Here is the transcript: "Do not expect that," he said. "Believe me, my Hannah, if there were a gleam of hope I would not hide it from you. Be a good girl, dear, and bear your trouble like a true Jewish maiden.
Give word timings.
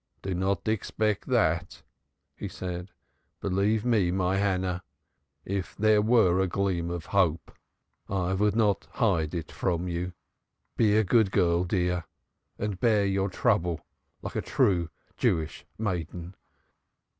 "Do 0.23 0.33
not 0.33 0.67
expect 0.67 1.27
that," 1.27 1.83
he 2.35 2.47
said. 2.47 2.89
"Believe 3.39 3.85
me, 3.85 4.09
my 4.09 4.37
Hannah, 4.37 4.81
if 5.45 5.75
there 5.77 6.01
were 6.01 6.39
a 6.39 6.47
gleam 6.47 6.89
of 6.89 7.05
hope 7.13 7.51
I 8.09 8.33
would 8.33 8.55
not 8.55 8.87
hide 8.93 9.35
it 9.35 9.51
from 9.51 9.87
you. 9.87 10.13
Be 10.75 10.97
a 10.97 11.03
good 11.03 11.29
girl, 11.31 11.65
dear, 11.65 12.05
and 12.57 12.79
bear 12.79 13.05
your 13.05 13.29
trouble 13.29 13.85
like 14.23 14.35
a 14.35 14.41
true 14.41 14.89
Jewish 15.17 15.67
maiden. 15.77 16.33